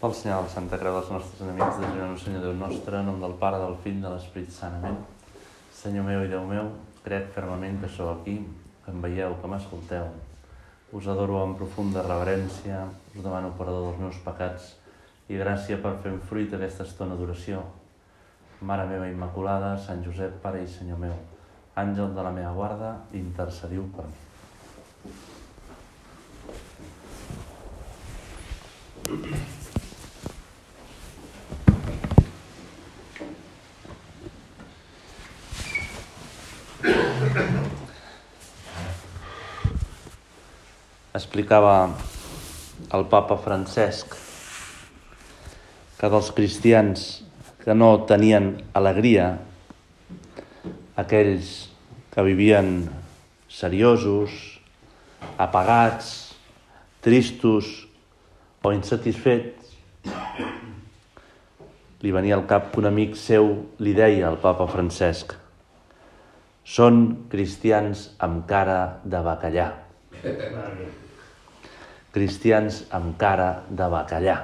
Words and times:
Pel 0.00 0.14
senyal 0.16 0.46
de 0.46 0.48
Santa 0.48 0.78
Creu 0.80 0.94
dels 0.96 1.10
nostres 1.12 1.40
enemics, 1.44 1.76
de 1.76 1.84
Senyor, 1.84 2.12
Senyor 2.16 2.40
Déu 2.46 2.54
nostre, 2.56 2.96
en 2.96 3.04
nom 3.10 3.18
del 3.20 3.34
Pare, 3.36 3.58
del 3.60 3.74
Fill, 3.84 3.98
de 4.00 4.08
l'Esperit 4.08 4.48
Sant. 4.56 4.78
Amén. 4.78 4.96
Senyor 5.76 6.06
meu 6.06 6.24
i 6.24 6.30
Déu 6.30 6.46
meu, 6.48 6.70
crec 7.04 7.26
fermament 7.34 7.76
que 7.82 7.90
sou 7.92 8.08
aquí, 8.14 8.38
que 8.86 8.94
em 8.94 9.02
veieu, 9.04 9.36
que 9.42 9.50
m'escolteu. 9.52 10.08
Us 10.96 11.04
adoro 11.04 11.36
amb 11.42 11.60
profunda 11.60 12.06
reverència, 12.08 12.78
us 13.12 13.20
demano 13.20 13.52
perdó 13.60 13.76
dels 13.90 14.00
meus 14.06 14.22
pecats 14.24 14.72
i 15.28 15.36
gràcia 15.36 15.76
per 15.84 16.00
fer 16.00 16.16
fruit 16.32 16.56
aquesta 16.56 16.88
estona 16.88 17.20
d'oració. 17.20 17.60
Mare 18.64 18.88
meva 18.88 19.12
Immaculada, 19.12 19.76
Sant 19.84 20.00
Josep, 20.08 20.40
Pare 20.40 20.64
i 20.64 20.74
Senyor 20.80 21.04
meu, 21.04 21.16
àngel 21.76 22.16
de 22.16 22.24
la 22.24 22.32
meva 22.40 22.56
guarda, 22.56 22.96
intercediu 23.20 23.84
per 23.92 24.08
mi. 24.08 24.18
Explicava 41.40 41.96
el 42.92 43.06
papa 43.08 43.38
Francesc 43.40 44.12
que 45.96 46.10
dels 46.12 46.26
cristians 46.36 47.04
que 47.62 47.72
no 47.72 47.88
tenien 48.10 48.50
alegria, 48.76 49.30
aquells 51.00 51.54
que 52.12 52.26
vivien 52.28 52.90
seriosos, 53.48 54.36
apagats, 55.40 56.12
tristos 57.00 57.72
o 58.60 58.76
insatisfets, 58.76 59.72
li 62.04 62.12
venia 62.12 62.36
al 62.36 62.44
cap 62.52 62.68
que 62.68 62.84
un 62.84 62.90
amic 62.92 63.16
seu 63.16 63.54
li 63.80 63.96
deia 63.96 64.28
al 64.28 64.36
papa 64.44 64.68
Francesc 64.68 65.38
són 66.76 67.06
cristians 67.32 68.10
amb 68.28 68.44
cara 68.52 68.82
de 69.08 69.24
bacallà. 69.24 69.70
Cristians 72.10 72.84
amb 72.90 73.14
cara 73.18 73.62
de 73.70 73.86
bacallà. 73.86 74.36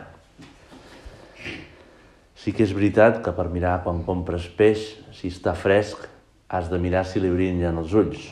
Sí 2.39 2.53
que 2.55 2.63
és 2.63 2.75
veritat 2.77 3.19
que 3.27 3.33
per 3.35 3.49
mirar 3.51 3.81
quan 3.83 4.05
compres 4.07 4.47
peix, 4.55 4.93
si 5.11 5.33
està 5.35 5.57
fresc, 5.59 6.05
has 6.47 6.71
de 6.71 6.79
mirar 6.79 7.03
si 7.11 7.19
li 7.19 7.33
brillen 7.33 7.81
els 7.83 7.97
ulls. 7.99 8.29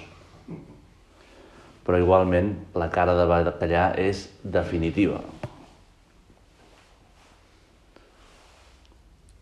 Però 1.85 1.99
igualment 1.99 2.55
la 2.79 2.87
cara 2.95 3.17
de 3.19 3.27
bacallà 3.27 3.89
és 3.99 4.29
definitiva. 4.45 5.19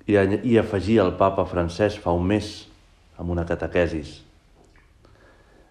I, 0.09 0.17
i 0.17 0.57
afegia 0.59 1.05
el 1.05 1.19
papa 1.21 1.45
francès 1.47 2.01
fa 2.01 2.17
un 2.17 2.25
mes 2.33 2.55
amb 3.21 3.31
una 3.37 3.45
catequesis. 3.45 4.23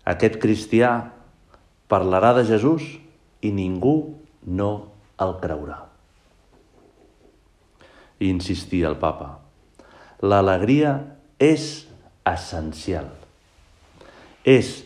Aquest 0.06 0.38
cristià 0.42 0.94
parlarà 1.90 2.36
de 2.38 2.46
Jesús 2.46 2.86
i 3.42 3.52
ningú 3.54 3.96
no 4.46 4.72
el 5.22 5.36
creurà. 5.42 5.80
I 8.22 8.30
insistia 8.30 8.90
el 8.90 8.98
papa. 9.02 9.34
L'alegria 10.22 10.94
és 11.42 11.88
essencial. 12.30 13.10
És 14.46 14.84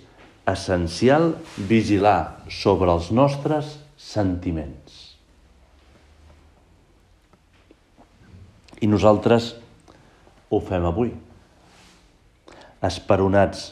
essencial 0.47 1.33
vigilar 1.69 2.45
sobre 2.51 2.91
els 2.93 3.11
nostres 3.11 3.75
sentiments. 3.99 5.01
I 8.83 8.87
nosaltres 8.91 9.53
ho 10.51 10.59
fem 10.61 10.85
avui, 10.85 11.13
esperonats 12.85 13.71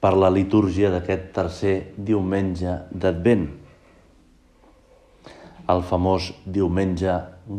per 0.00 0.14
la 0.16 0.30
litúrgia 0.32 0.90
d'aquest 0.90 1.28
tercer 1.36 1.74
diumenge 1.96 2.72
d'Advent, 2.90 3.46
el 5.70 5.82
famós 5.86 6.30
diumenge 6.46 7.12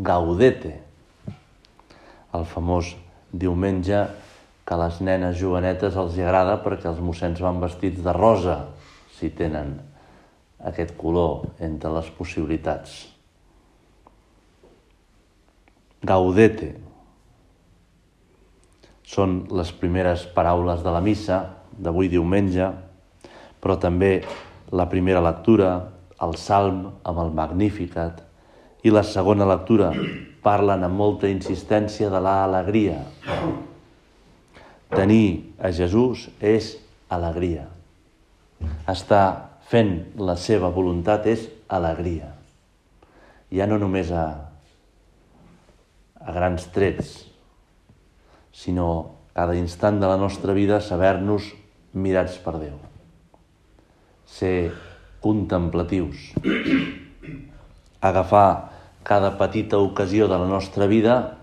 Gaudete, 0.04 0.74
el 2.36 2.46
famós 2.48 2.96
diumenge 3.32 4.02
que 4.66 4.76
a 4.76 4.80
les 4.84 5.00
nenes 5.04 5.38
jovenetes 5.40 5.98
els 6.00 6.18
agrada 6.20 6.58
perquè 6.64 6.90
els 6.92 7.02
mossens 7.04 7.42
van 7.44 7.60
vestits 7.64 8.04
de 8.04 8.14
rosa, 8.16 8.58
si 9.18 9.32
tenen 9.36 9.78
aquest 10.66 10.94
color 10.98 11.50
entre 11.60 11.92
les 11.96 12.08
possibilitats. 12.18 12.94
Gaudete 16.02 16.72
són 19.06 19.42
les 19.54 19.72
primeres 19.76 20.24
paraules 20.34 20.82
de 20.86 20.94
la 20.94 21.02
missa 21.04 21.42
d'avui 21.72 22.10
diumenge, 22.10 22.72
però 23.62 23.76
també 23.78 24.22
la 24.72 24.88
primera 24.90 25.22
lectura, 25.22 25.74
el 26.22 26.36
Salm 26.38 26.84
amb 27.08 27.24
el 27.24 27.32
Magnificat, 27.38 28.22
i 28.84 28.90
la 28.90 29.04
segona 29.06 29.46
lectura 29.46 29.92
parlen 30.42 30.84
amb 30.86 30.98
molta 30.98 31.30
insistència 31.30 32.10
de 32.10 32.22
l'alegria. 32.24 32.98
Tenir 34.92 35.54
a 35.62 35.70
Jesús 35.72 36.28
és 36.42 36.74
alegria. 37.14 37.68
Estar 38.90 39.60
fent 39.70 39.94
la 40.20 40.36
seva 40.36 40.72
voluntat 40.74 41.28
és 41.32 41.46
alegria. 41.70 42.34
Ja 43.52 43.68
no 43.70 43.78
només 43.80 44.12
a, 44.12 44.26
a 46.20 46.36
grans 46.36 46.68
trets, 46.74 47.14
sinó 48.52 48.90
cada 49.34 49.56
instant 49.56 50.02
de 50.02 50.10
la 50.10 50.18
nostra 50.20 50.54
vida 50.58 50.82
saber-nos 50.84 51.54
mirats 51.94 52.38
per 52.44 52.58
Déu. 52.60 52.78
Ser 54.28 54.72
contemplatius. 55.22 56.34
Agafar 58.02 58.72
cada 59.04 59.38
petita 59.38 59.78
ocasió 59.78 60.28
de 60.28 60.38
la 60.38 60.50
nostra 60.50 60.88
vida 60.90 61.38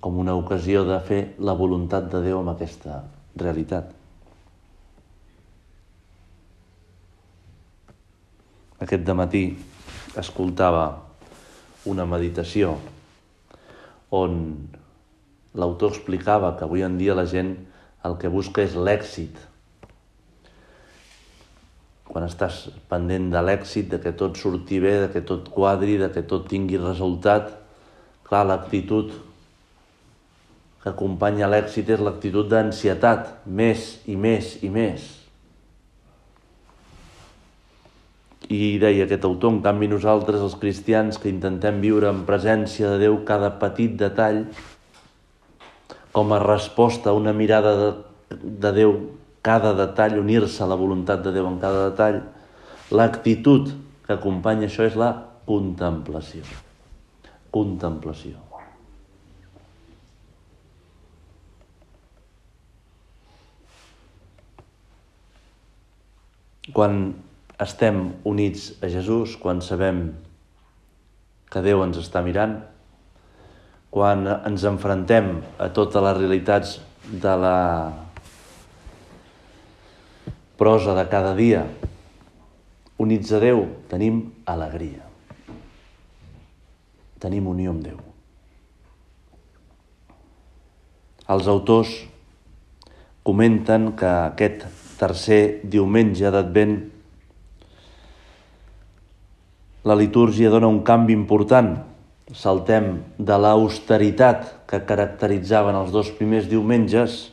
com 0.00 0.18
una 0.18 0.34
ocasió 0.34 0.84
de 0.88 0.98
fer 1.04 1.22
la 1.38 1.54
voluntat 1.54 2.08
de 2.12 2.22
Déu 2.24 2.40
amb 2.40 2.54
aquesta 2.54 3.02
realitat. 3.36 3.92
Aquest 8.80 9.04
de 9.04 9.14
matí 9.14 9.44
escoltava 10.18 10.86
una 11.90 12.06
meditació 12.08 12.78
on 14.10 14.40
l'autor 15.54 15.92
explicava 15.92 16.54
que 16.56 16.64
avui 16.64 16.82
en 16.82 16.96
dia 16.98 17.14
la 17.14 17.26
gent 17.28 17.54
el 18.08 18.16
que 18.18 18.32
busca 18.32 18.64
és 18.64 18.74
l'èxit. 18.74 19.36
Quan 22.10 22.26
estàs 22.26 22.64
pendent 22.90 23.30
de 23.30 23.40
l'èxit, 23.46 23.86
de 23.92 24.00
que 24.02 24.10
tot 24.18 24.38
surti 24.38 24.80
bé, 24.82 24.96
de 25.04 25.10
que 25.12 25.22
tot 25.26 25.46
quadri, 25.54 25.94
de 26.00 26.10
que 26.10 26.24
tot 26.26 26.48
tingui 26.50 26.80
resultat, 26.82 27.52
clar, 28.26 28.42
l'actitud 28.50 29.12
que 30.80 30.88
acompanya 30.88 31.48
l'èxit 31.50 31.90
és 31.92 32.02
l'actitud 32.02 32.48
d'ansietat, 32.50 33.44
més 33.46 34.00
i 34.08 34.16
més 34.16 34.56
i 34.64 34.70
més. 34.72 35.06
I 38.50 38.80
deia 38.82 39.04
aquest 39.04 39.26
autor, 39.28 39.52
en 39.54 39.60
canvi 39.62 39.86
nosaltres, 39.92 40.40
els 40.42 40.56
cristians, 40.58 41.20
que 41.20 41.30
intentem 41.30 41.78
viure 41.84 42.08
en 42.10 42.24
presència 42.26 42.94
de 42.94 43.04
Déu 43.04 43.20
cada 43.28 43.52
petit 43.60 43.94
detall, 44.00 44.46
com 46.10 46.32
a 46.34 46.40
resposta 46.42 47.12
a 47.12 47.18
una 47.18 47.36
mirada 47.36 47.76
de, 47.78 47.90
de 48.64 48.72
Déu, 48.80 48.96
cada 49.42 49.72
detall, 49.76 50.18
unir-se 50.20 50.62
a 50.62 50.68
la 50.68 50.76
voluntat 50.76 51.22
de 51.24 51.32
Déu 51.32 51.48
en 51.48 51.58
cada 51.60 51.88
detall, 51.90 52.20
l'actitud 52.92 53.72
que 54.04 54.16
acompanya 54.16 54.68
això 54.68 54.84
és 54.88 54.98
la 55.00 55.10
contemplació. 55.48 56.44
Contemplació. 57.50 58.36
Quan 66.70 67.00
estem 67.60 68.12
units 68.28 68.70
a 68.84 68.90
Jesús, 68.92 69.34
quan 69.40 69.64
sabem 69.64 70.10
que 71.50 71.62
Déu 71.64 71.82
ens 71.82 71.98
està 71.98 72.22
mirant, 72.22 72.60
quan 73.90 74.22
ens 74.28 74.68
enfrontem 74.68 75.40
a 75.58 75.66
totes 75.74 76.04
les 76.04 76.16
realitats 76.20 76.76
de 77.10 77.34
la 77.42 77.56
prosa 80.60 80.92
de 80.92 81.06
cada 81.08 81.32
dia, 81.32 81.64
units 83.00 83.32
a 83.32 83.40
Déu, 83.40 83.64
tenim 83.88 84.26
alegria. 84.44 85.06
Tenim 87.16 87.48
unió 87.48 87.72
amb 87.72 87.86
Déu. 87.86 87.96
Els 91.32 91.48
autors 91.48 91.94
comenten 93.24 93.94
que 93.96 94.12
aquest 94.28 94.68
tercer 95.00 95.62
diumenge 95.64 96.28
d'Advent 96.28 96.76
la 99.88 99.96
litúrgia 99.96 100.52
dona 100.52 100.68
un 100.68 100.82
canvi 100.84 101.16
important 101.16 101.78
saltem 102.36 102.98
de 103.16 103.36
l'austeritat 103.40 104.66
que 104.68 104.84
caracteritzaven 104.84 105.78
els 105.78 105.94
dos 105.94 106.12
primers 106.18 106.50
diumenges 106.50 107.30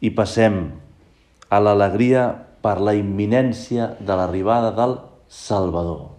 i 0.00 0.10
passem 0.14 0.58
a 1.48 1.60
l'alegria 1.62 2.28
per 2.62 2.78
la 2.82 2.96
imminència 2.98 3.92
de 4.00 4.16
l'arribada 4.18 4.72
del 4.74 4.98
Salvador. 5.28 6.10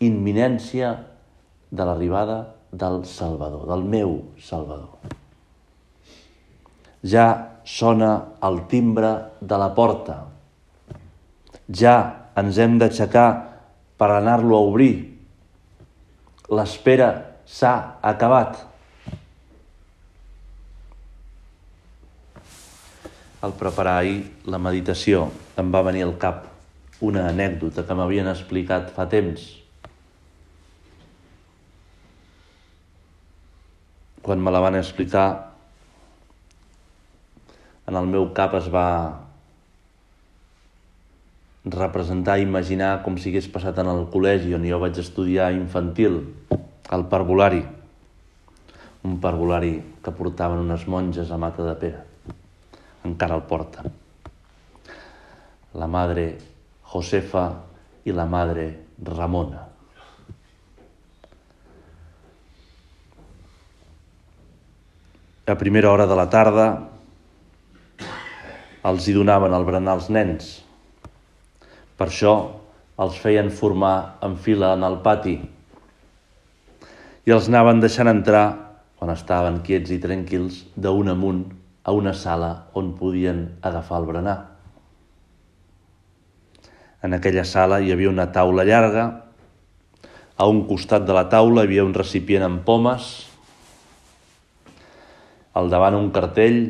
Imminència 0.00 0.94
de 1.70 1.84
l'arribada 1.86 2.38
del 2.72 3.04
Salvador, 3.04 3.66
del 3.68 3.84
meu 3.84 4.16
Salvador. 4.40 4.96
Ja 7.04 7.26
sona 7.64 8.12
el 8.42 8.62
timbre 8.70 9.12
de 9.40 9.58
la 9.58 9.70
porta. 9.76 10.18
Ja 11.68 11.96
ens 12.38 12.58
hem 12.58 12.78
d'aixecar 12.80 13.28
per 14.00 14.10
anar-lo 14.10 14.56
a 14.56 14.66
obrir. 14.70 14.94
L'espera 16.52 17.10
s'ha 17.46 17.74
acabat. 18.02 18.56
Al 23.42 23.56
preparar 23.58 23.96
ahir 23.98 24.20
la 24.46 24.60
meditació 24.62 25.24
em 25.58 25.72
va 25.74 25.82
venir 25.82 26.04
al 26.06 26.14
cap 26.22 26.46
una 27.02 27.24
anècdota 27.26 27.82
que 27.82 27.96
m'havien 27.98 28.28
explicat 28.30 28.92
fa 28.94 29.08
temps. 29.10 29.42
Quan 34.22 34.38
me 34.38 34.52
la 34.54 34.60
van 34.62 34.78
explicar, 34.78 35.26
en 37.90 37.98
el 37.98 38.06
meu 38.06 38.28
cap 38.36 38.54
es 38.54 38.70
va 38.70 38.86
representar, 41.66 42.38
imaginar 42.38 42.92
com 43.02 43.18
si 43.18 43.30
hagués 43.30 43.50
passat 43.50 43.82
en 43.82 43.90
el 43.90 44.06
col·legi 44.14 44.54
on 44.54 44.70
jo 44.70 44.78
vaig 44.82 45.02
estudiar 45.02 45.50
infantil, 45.58 46.22
el 46.94 47.08
parvulari. 47.10 47.66
Un 49.02 49.18
parvulari 49.18 49.74
que 50.02 50.14
portaven 50.14 50.62
unes 50.62 50.86
monges 50.86 51.34
a 51.34 51.42
Mata 51.42 51.66
de 51.66 51.74
Pere. 51.82 52.11
Encara 53.04 53.36
el 53.38 53.44
porten. 53.48 53.90
La 55.74 55.88
madre 55.88 56.26
Josefa 56.92 57.44
i 58.04 58.12
la 58.14 58.26
madre 58.26 58.66
Ramona. 59.02 59.68
A 65.46 65.54
primera 65.58 65.90
hora 65.90 66.06
de 66.06 66.16
la 66.16 66.28
tarda 66.30 66.66
els 68.86 69.06
hi 69.06 69.14
donaven 69.16 69.54
el 69.54 69.64
berenar 69.66 69.96
als 69.96 70.10
nens. 70.10 70.52
Per 71.98 72.06
això 72.08 72.34
els 73.02 73.18
feien 73.18 73.50
formar 73.50 74.18
en 74.22 74.36
fila 74.38 74.72
en 74.76 74.86
el 74.86 75.00
pati 75.02 75.34
i 77.26 77.30
els 77.30 77.48
anaven 77.50 77.82
deixant 77.82 78.10
entrar, 78.10 78.46
quan 78.98 79.12
estaven 79.14 79.60
quiets 79.66 79.92
i 79.94 79.98
tranquils, 80.02 80.62
d'un 80.74 81.10
amunt 81.12 81.44
a 81.84 81.92
una 81.92 82.14
sala 82.14 82.68
on 82.74 82.94
podien 82.98 83.58
agafar 83.62 84.00
el 84.00 84.06
berenar. 84.06 84.38
En 87.02 87.14
aquella 87.14 87.44
sala 87.44 87.80
hi 87.82 87.90
havia 87.90 88.12
una 88.12 88.30
taula 88.32 88.64
llarga, 88.64 89.06
a 90.36 90.46
un 90.46 90.64
costat 90.68 91.04
de 91.06 91.14
la 91.16 91.26
taula 91.28 91.64
hi 91.64 91.70
havia 91.70 91.84
un 91.84 91.94
recipient 91.94 92.46
amb 92.46 92.62
pomes, 92.66 93.10
al 95.52 95.68
davant 95.68 95.98
un 95.98 96.08
cartell 96.14 96.62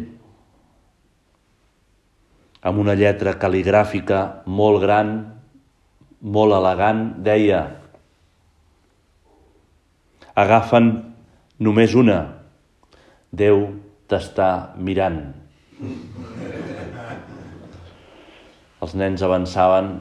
amb 2.63 2.79
una 2.79 2.95
lletra 2.99 3.37
cal·ligràfica 3.39 4.23
molt 4.47 4.81
gran, 4.83 5.15
molt 6.23 6.55
elegant, 6.55 7.09
deia 7.23 7.63
agafen 10.39 10.93
només 11.59 11.95
una, 11.99 12.21
Déu 13.33 13.63
t'està 14.13 14.49
mirant. 14.77 15.23
Els 18.83 18.97
nens 18.99 19.23
avançaven 19.25 19.95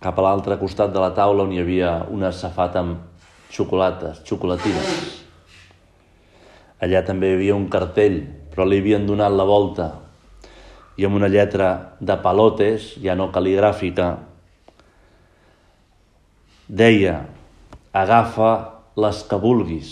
cap 0.00 0.16
a 0.18 0.24
l'altre 0.24 0.56
costat 0.60 0.92
de 0.94 1.02
la 1.02 1.12
taula 1.16 1.44
on 1.44 1.52
hi 1.52 1.60
havia 1.60 1.92
una 2.14 2.32
safata 2.32 2.80
amb 2.80 3.52
xocolates, 3.52 4.22
xocolatines. 4.24 5.22
Allà 6.82 7.02
també 7.04 7.30
hi 7.30 7.38
havia 7.38 7.56
un 7.56 7.68
cartell, 7.72 8.20
però 8.52 8.66
li 8.66 8.80
havien 8.80 9.06
donat 9.08 9.32
la 9.34 9.46
volta 9.48 9.90
i 10.96 11.04
amb 11.04 11.18
una 11.18 11.28
lletra 11.28 11.96
de 12.00 12.16
palotes, 12.24 12.94
ja 13.04 13.16
no 13.16 13.28
cal·ligràfica, 13.32 14.08
deia, 16.68 17.18
agafa 17.92 18.52
les 18.96 19.22
que 19.28 19.38
vulguis, 19.40 19.90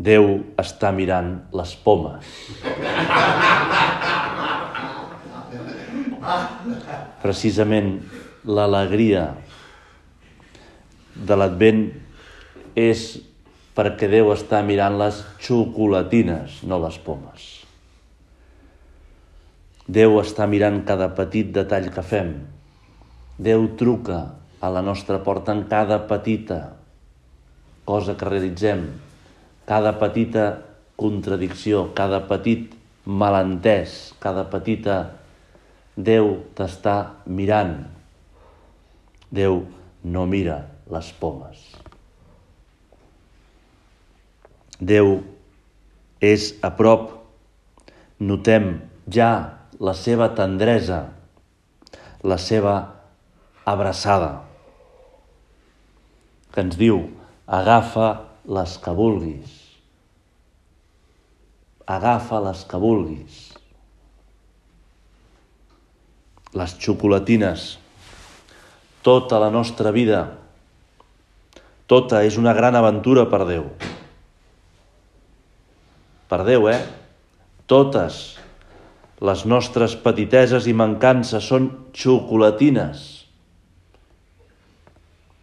Déu 0.00 0.30
està 0.56 0.88
mirant 0.96 1.34
les 1.52 1.72
pomes. 1.84 2.24
Precisament 7.20 7.90
l'alegria 8.48 9.26
de 11.28 11.36
l'Advent 11.36 11.82
és 12.80 13.02
perquè 13.76 14.08
Déu 14.08 14.32
està 14.32 14.62
mirant 14.64 14.96
les 15.02 15.20
xocolatines, 15.44 16.62
no 16.64 16.80
les 16.80 16.96
pomes. 17.04 17.50
Déu 19.84 20.16
està 20.22 20.48
mirant 20.48 20.80
cada 20.88 21.10
petit 21.18 21.52
detall 21.52 21.90
que 21.92 22.06
fem. 22.06 22.32
Déu 23.36 23.68
truca 23.76 24.22
a 24.64 24.72
la 24.72 24.80
nostra 24.80 25.20
porta 25.24 25.52
en 25.52 25.66
cada 25.68 26.00
petita 26.08 26.60
cosa 27.84 28.14
que 28.16 28.28
realitzem, 28.28 28.84
cada 29.70 29.94
petita 30.02 30.66
contradicció, 30.98 31.92
cada 31.94 32.24
petit 32.26 32.74
malentès, 33.06 34.10
cada 34.18 34.48
petita... 34.50 34.98
Déu 36.00 36.30
t'està 36.56 37.18
mirant. 37.28 37.74
Déu 39.28 39.58
no 40.06 40.22
mira 40.24 40.62
les 40.88 41.10
pomes. 41.20 41.58
Déu 44.80 45.18
és 46.24 46.46
a 46.64 46.70
prop. 46.78 47.10
Notem 48.22 48.70
ja 49.12 49.28
la 49.76 49.92
seva 49.98 50.30
tendresa, 50.38 51.02
la 52.24 52.40
seva 52.40 52.78
abraçada, 53.68 54.32
que 56.54 56.64
ens 56.64 56.80
diu, 56.80 57.02
agafa 57.60 58.10
les 58.48 58.76
que 58.80 58.92
vulguis, 58.96 59.59
agafa 61.90 62.38
les 62.44 62.64
que 62.70 62.78
vulguis. 62.80 63.38
Les 66.54 66.74
xocolatines, 66.82 67.78
tota 69.06 69.38
la 69.42 69.50
nostra 69.54 69.92
vida, 69.94 70.24
tota 71.90 72.22
és 72.26 72.36
una 72.38 72.54
gran 72.54 72.76
aventura 72.78 73.26
per 73.30 73.42
Déu. 73.48 73.64
Per 76.30 76.40
Déu, 76.46 76.68
eh? 76.70 76.78
Totes 77.70 78.20
les 79.20 79.42
nostres 79.44 79.96
petiteses 80.00 80.66
i 80.70 80.74
mancances 80.74 81.44
són 81.50 81.66
xocolatines. 81.92 83.02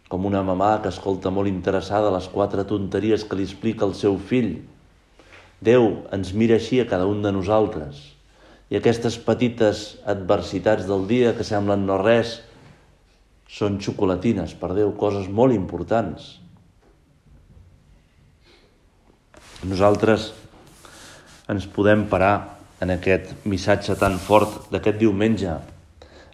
Com 0.08 0.24
una 0.26 0.40
mamà 0.42 0.78
que 0.82 0.90
escolta 0.90 1.30
molt 1.30 1.50
interessada 1.52 2.10
les 2.10 2.26
quatre 2.32 2.64
tonteries 2.66 3.24
que 3.28 3.36
li 3.36 3.44
explica 3.44 3.84
el 3.86 3.94
seu 3.94 4.16
fill. 4.18 4.56
Déu 5.64 5.88
ens 6.14 6.32
mira 6.32 6.58
així 6.58 6.78
a 6.80 6.86
cada 6.86 7.08
un 7.10 7.22
de 7.24 7.32
nosaltres. 7.34 7.98
I 8.68 8.78
aquestes 8.78 9.16
petites 9.24 9.96
adversitats 10.06 10.86
del 10.86 11.06
dia 11.08 11.32
que 11.34 11.46
semblen 11.46 11.86
no 11.88 11.96
res 12.02 12.38
són 13.48 13.80
xocolatines, 13.80 14.52
per 14.54 14.74
Déu, 14.76 14.92
coses 15.00 15.26
molt 15.32 15.56
importants. 15.56 16.36
Nosaltres 19.64 20.30
ens 21.50 21.66
podem 21.72 22.04
parar 22.12 22.58
en 22.84 22.92
aquest 22.94 23.32
missatge 23.48 23.96
tan 23.98 24.18
fort 24.22 24.68
d'aquest 24.70 25.00
diumenge, 25.00 25.56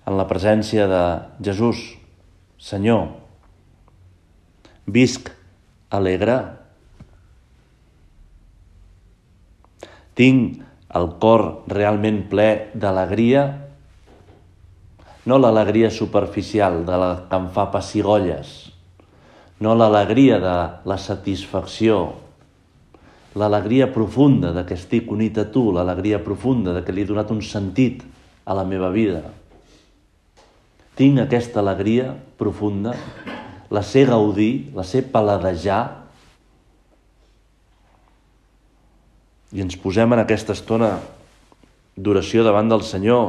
en 0.05 0.19
la 0.19 0.27
presència 0.29 0.85
de 0.91 1.05
Jesús, 1.47 1.81
Senyor, 2.61 3.07
visc 4.87 5.31
alegre. 5.95 6.37
Tinc 10.15 10.61
el 10.95 11.09
cor 11.23 11.65
realment 11.71 12.23
ple 12.31 12.49
d'alegria, 12.79 13.45
no 15.27 15.39
l'alegria 15.41 15.91
superficial 15.91 16.83
de 16.87 16.99
la 17.01 17.11
que 17.31 17.41
em 17.41 17.49
fa 17.55 17.67
pessigolles, 17.73 18.53
no 19.65 19.75
l'alegria 19.75 20.39
de 20.43 20.57
la 20.87 20.99
satisfacció. 21.01 22.03
L'alegria 23.35 23.89
profunda 23.91 24.53
de 24.55 24.63
que 24.69 24.77
estic 24.79 25.11
unit 25.11 25.41
a 25.43 25.49
tu, 25.51 25.71
l'alegria 25.75 26.21
profunda 26.23 26.77
de 26.77 26.85
que 26.87 26.95
li 26.95 27.03
he 27.03 27.09
donat 27.09 27.33
un 27.35 27.43
sentit 27.43 28.05
a 28.45 28.55
la 28.55 28.63
meva 28.69 28.93
vida. 28.95 29.25
Tinc 30.95 31.25
aquesta 31.25 31.59
alegria 31.65 32.13
profunda 32.39 32.93
la 33.75 33.83
sé 33.83 34.05
gaudir, 34.07 34.71
la 34.77 34.85
sé 34.87 35.03
paladejar, 35.03 36.04
i 39.55 39.63
ens 39.63 39.77
posem 39.79 40.11
en 40.13 40.21
aquesta 40.21 40.53
estona 40.57 40.97
d'oració 41.95 42.43
davant 42.43 42.71
del 42.73 42.83
Senyor 42.83 43.29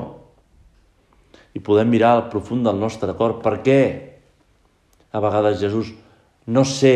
i 1.56 1.62
podem 1.64 1.92
mirar 1.94 2.16
al 2.16 2.24
profund 2.32 2.66
del 2.66 2.82
nostre 2.82 3.14
cor. 3.16 3.38
Per 3.46 3.60
què 3.64 3.82
a 5.14 5.22
vegades 5.22 5.62
Jesús 5.62 5.94
no 6.50 6.66
sé 6.66 6.96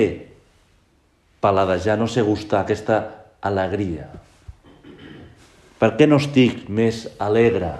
paladejar, 1.39 1.99
no 2.01 2.09
sé 2.09 2.25
gustar 2.25 2.65
aquesta 2.65 2.99
alegria? 3.45 4.09
Per 5.79 5.93
què 5.95 6.09
no 6.09 6.17
estic 6.19 6.65
més 6.67 7.05
alegre? 7.21 7.71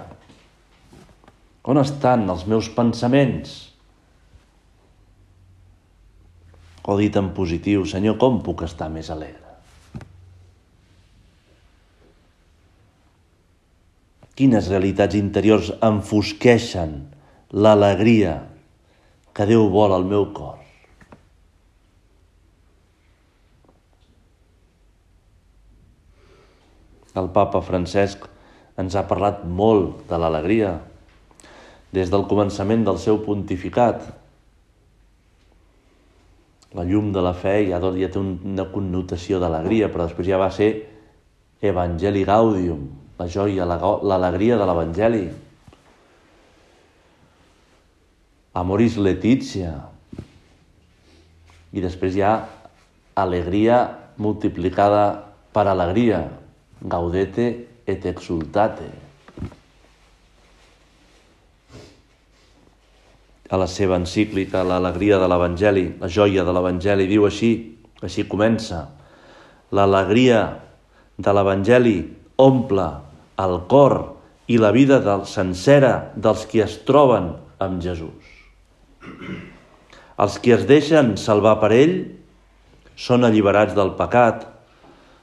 On 1.68 1.76
estan 1.82 2.24
els 2.32 2.46
meus 2.48 2.70
pensaments? 2.72 3.58
O 6.88 6.96
dit 6.96 7.14
en 7.20 7.34
positiu, 7.36 7.84
Senyor, 7.84 8.16
com 8.22 8.40
puc 8.40 8.64
estar 8.64 8.88
més 8.88 9.10
alegre? 9.12 9.49
Quines 14.40 14.70
realitats 14.72 15.18
interiors 15.18 15.66
enfosqueixen 15.84 16.94
l'alegria 17.52 18.38
que 19.36 19.44
Déu 19.44 19.66
vol 19.68 19.92
al 19.92 20.06
meu 20.08 20.22
cor? 20.32 20.54
El 27.20 27.28
papa 27.34 27.60
Francesc 27.66 28.24
ens 28.80 28.96
ha 28.96 29.02
parlat 29.10 29.42
molt 29.44 30.06
de 30.08 30.20
l'alegria 30.22 30.70
des 31.92 32.08
del 32.08 32.24
començament 32.30 32.88
del 32.88 32.96
seu 33.02 33.20
pontificat. 33.26 34.08
La 36.80 36.88
llum 36.88 37.12
de 37.12 37.26
la 37.28 37.34
fe 37.36 37.58
ja, 37.68 37.82
ja 38.00 38.08
té 38.08 38.24
una 38.24 38.70
connotació 38.72 39.44
d'alegria, 39.44 39.92
però 39.92 40.08
després 40.08 40.32
ja 40.32 40.40
va 40.40 40.48
ser 40.48 40.70
Evangeli 41.60 42.24
Gaudium, 42.24 42.88
la 43.20 43.28
joia, 43.28 43.66
l'alegria 43.68 44.56
de 44.56 44.66
l'Evangeli. 44.66 45.24
Amoris 48.56 48.96
Letizia. 48.96 49.74
I 51.70 51.82
després 51.84 52.16
hi 52.16 52.24
ha 52.24 52.32
alegria 53.20 53.82
multiplicada 54.16 55.04
per 55.52 55.66
alegria. 55.68 56.22
Gaudete 56.80 57.50
et 57.84 58.06
exultate. 58.08 58.88
A 63.50 63.58
la 63.60 63.68
seva 63.68 63.98
encíclica, 64.00 64.64
l'alegria 64.64 65.20
de 65.20 65.28
l'Evangeli, 65.28 65.84
la 66.00 66.08
joia 66.08 66.46
de 66.46 66.56
l'Evangeli, 66.56 67.04
diu 67.10 67.28
així, 67.28 67.52
així 68.00 68.24
comença. 68.24 68.86
L'alegria 69.76 70.40
de 71.20 71.36
l'Evangeli 71.36 71.96
omple 72.40 72.88
el 73.44 73.60
cor 73.70 73.96
i 74.50 74.58
la 74.58 74.72
vida 74.74 74.98
del, 75.04 75.24
sencera 75.30 76.12
dels 76.16 76.46
qui 76.50 76.62
es 76.64 76.80
troben 76.86 77.32
amb 77.62 77.82
Jesús. 77.84 78.26
Els 80.20 80.36
qui 80.42 80.52
es 80.52 80.66
deixen 80.68 81.14
salvar 81.20 81.56
per 81.62 81.70
ell 81.76 81.94
són 83.00 83.24
alliberats 83.24 83.76
del 83.76 83.94
pecat, 83.96 84.44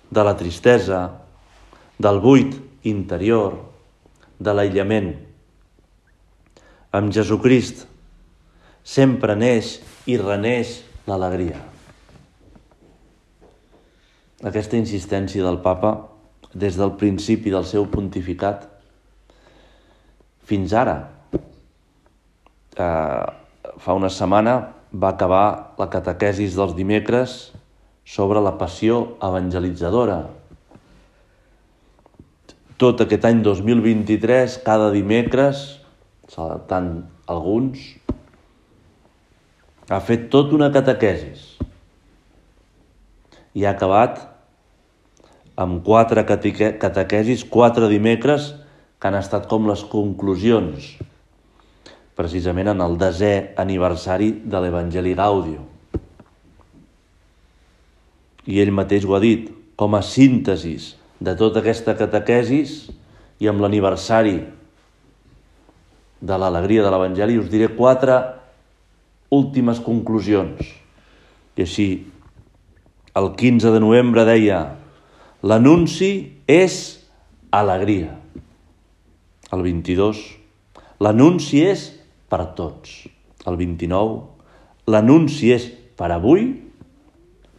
de 0.09 0.23
la 0.23 0.33
tristesa, 0.39 1.01
del 1.99 2.21
buit 2.23 2.55
interior, 2.87 3.59
de 4.39 4.53
l'aïllament. 4.53 5.11
Amb 6.95 7.13
Jesucrist 7.13 7.85
sempre 8.87 9.35
neix 9.35 9.77
i 10.07 10.15
reneix 10.21 10.79
l'alegria. 11.09 11.59
Aquesta 14.47 14.77
insistència 14.79 15.43
del 15.43 15.59
papa 15.65 15.97
des 16.57 16.77
del 16.79 16.95
principi 16.97 17.53
del 17.53 17.65
seu 17.69 17.85
pontificat 17.89 18.65
fins 20.47 20.73
ara. 20.73 20.97
Eh, 22.77 23.25
fa 23.77 23.95
una 23.97 24.09
setmana 24.09 24.57
va 24.91 25.13
acabar 25.13 25.75
la 25.77 25.89
catequesis 25.91 26.55
dels 26.57 26.73
dimecres 26.77 27.37
sobre 28.07 28.41
la 28.41 28.55
passió 28.57 29.17
evangelitzadora. 29.23 30.21
Tot 32.77 33.01
aquest 33.03 33.25
any 33.25 33.41
2023, 33.43 34.59
cada 34.65 34.91
dimecres, 34.93 35.65
tant 36.69 36.91
alguns, 37.27 37.81
ha 39.89 39.99
fet 40.03 40.27
tot 40.31 40.51
una 40.55 40.69
catequesis 40.71 41.55
i 43.57 43.63
ha 43.65 43.71
acabat 43.73 44.19
amb 45.57 45.81
quatre 45.83 46.21
catequesis, 46.27 47.43
quatre 47.49 47.89
dimecres, 47.89 48.53
que 48.97 49.09
han 49.09 49.17
estat 49.17 49.47
com 49.49 49.65
les 49.69 49.83
conclusions, 49.89 50.93
precisament 52.17 52.71
en 52.73 52.81
el 52.81 52.97
desè 53.01 53.33
aniversari 53.61 54.31
de 54.45 54.61
l'Evangeli 54.61 55.13
Gaudio. 55.17 55.65
I 58.47 58.61
ell 58.63 58.73
mateix 58.73 59.05
ho 59.05 59.17
ha 59.17 59.21
dit, 59.21 59.49
com 59.77 59.93
a 59.97 60.01
síntesis 60.05 60.95
de 61.21 61.33
tota 61.37 61.61
aquesta 61.61 61.93
catequesis 61.97 62.87
i 63.41 63.49
amb 63.49 63.61
l'aniversari 63.61 64.39
de 66.21 66.37
l'alegria 66.41 66.85
de 66.85 66.93
l'Evangeli, 66.93 67.37
us 67.37 67.49
diré 67.51 67.69
quatre 67.77 68.15
últimes 69.33 69.81
conclusions. 69.83 70.61
I 71.57 71.65
així, 71.65 71.87
el 73.17 73.33
15 73.37 73.73
de 73.73 73.81
novembre 73.81 74.25
deia 74.25 74.61
L'anunci 75.45 76.41
és 76.49 76.97
alegria. 77.53 78.15
El 79.53 79.61
22, 79.61 80.21
l'anunci 80.97 81.61
és 81.61 81.91
per 82.25 82.41
tots. 82.57 83.03
El 83.45 83.59
29, 83.59 84.17
l'anunci 84.89 85.51
és 85.53 85.67
per 85.99 86.09
avui. 86.15 86.49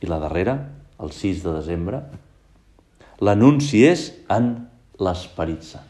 I 0.03 0.11
la 0.11 0.19
darrera, 0.19 0.57
el 0.99 1.15
6 1.15 1.45
de 1.47 1.55
desembre, 1.55 2.03
l'anunci 3.23 3.85
és 3.87 4.11
en 4.31 4.51
l'Esperit 4.99 5.63
Sant. 5.63 5.87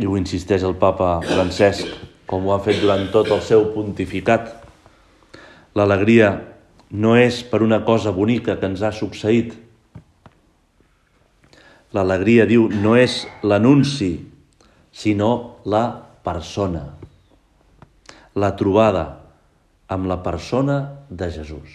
I 0.00 0.08
ho 0.08 0.16
insisteix 0.16 0.62
el 0.64 0.76
papa 0.80 1.18
Francesc, 1.24 1.88
com 2.28 2.46
ho 2.46 2.54
ha 2.54 2.62
fet 2.64 2.80
durant 2.80 3.08
tot 3.12 3.32
el 3.32 3.40
seu 3.44 3.66
pontificat. 3.74 4.48
L'alegria 5.76 6.32
no 6.90 7.14
és 7.16 7.42
per 7.46 7.62
una 7.62 7.80
cosa 7.86 8.10
bonica 8.10 8.56
que 8.58 8.66
ens 8.66 8.82
ha 8.82 8.90
succeït. 8.94 9.54
L'alegria, 11.94 12.46
diu, 12.46 12.68
no 12.70 12.96
és 12.98 13.24
l'anunci, 13.42 14.12
sinó 14.90 15.62
la 15.64 15.84
persona. 16.26 16.84
La 18.34 18.52
trobada 18.58 19.04
amb 19.90 20.06
la 20.06 20.20
persona 20.22 20.80
de 21.10 21.30
Jesús, 21.34 21.70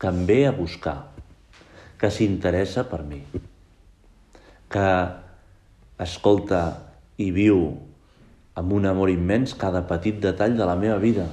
que 0.00 0.08
em 0.08 0.24
ve 0.28 0.42
a 0.48 0.52
buscar, 0.52 0.98
que 2.00 2.10
s'interessa 2.10 2.84
per 2.88 3.00
mi, 3.08 3.22
que 4.72 4.88
escolta 6.02 6.62
i 7.20 7.30
viu 7.32 7.64
amb 8.58 8.72
un 8.76 8.88
amor 8.88 9.12
immens 9.12 9.54
cada 9.56 9.84
petit 9.88 10.18
detall 10.20 10.56
de 10.58 10.68
la 10.68 10.76
meva 10.76 10.98
vida 11.00 11.28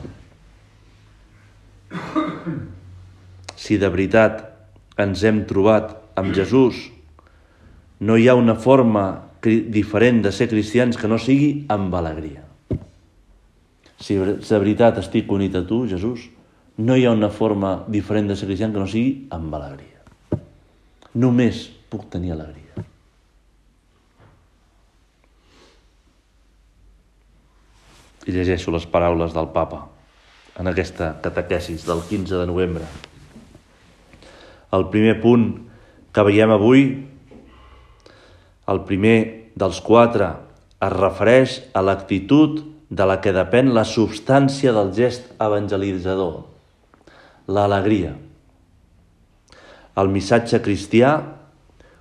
si 3.69 3.77
de 3.77 3.85
veritat 3.93 4.47
ens 4.97 5.21
hem 5.21 5.43
trobat 5.45 5.91
amb 6.17 6.33
Jesús, 6.33 6.87
no 8.01 8.15
hi 8.17 8.25
ha 8.25 8.33
una 8.33 8.55
forma 8.57 9.03
diferent 9.45 10.23
de 10.25 10.31
ser 10.33 10.47
cristians 10.49 10.97
que 10.97 11.07
no 11.11 11.19
sigui 11.21 11.67
amb 11.69 11.93
alegria. 11.93 12.41
Si 14.01 14.17
de 14.17 14.57
veritat 14.57 14.97
estic 14.97 15.29
unit 15.29 15.53
a 15.59 15.61
tu, 15.69 15.83
Jesús, 15.91 16.23
no 16.81 16.95
hi 16.97 17.05
ha 17.05 17.13
una 17.13 17.29
forma 17.29 17.83
diferent 17.85 18.31
de 18.31 18.37
ser 18.39 18.47
cristian 18.49 18.73
que 18.73 18.81
no 18.81 18.87
sigui 18.89 19.27
amb 19.37 19.53
alegria. 19.53 20.01
Només 21.13 21.67
puc 21.93 22.07
tenir 22.09 22.33
alegria. 22.33 22.87
I 28.25 28.33
llegeixo 28.33 28.73
les 28.73 28.89
paraules 28.89 29.37
del 29.37 29.53
papa 29.53 29.83
en 30.57 30.73
aquesta 30.73 31.11
catequesis 31.21 31.85
del 31.85 32.01
15 32.09 32.41
de 32.41 32.49
novembre. 32.49 32.89
El 34.75 34.89
primer 34.93 35.17
punt 35.23 35.45
que 36.13 36.25
veiem 36.25 36.51
avui, 36.53 36.83
el 38.69 38.83
primer 38.85 39.17
dels 39.57 39.79
quatre, 39.81 40.29
es 40.79 40.93
refereix 40.93 41.57
a 41.73 41.81
l'actitud 41.83 42.61
de 42.89 43.05
la 43.05 43.19
que 43.21 43.33
depèn 43.35 43.73
la 43.75 43.85
substància 43.85 44.73
del 44.73 44.93
gest 44.95 45.29
evangelitzador, 45.41 46.43
l'alegria. 47.49 48.15
El 49.99 50.09
missatge 50.13 50.61
cristià, 50.63 51.17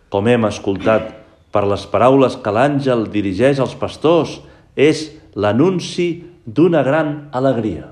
com 0.09 0.29
hem 0.29 0.47
escoltat 0.49 1.11
per 1.53 1.65
les 1.69 1.85
paraules 1.91 2.37
que 2.41 2.53
l'àngel 2.55 3.09
dirigeix 3.13 3.61
als 3.61 3.75
pastors, 3.77 4.39
és 4.77 5.09
l'anunci 5.35 6.09
d'una 6.47 6.85
gran 6.87 7.29
alegria. 7.37 7.91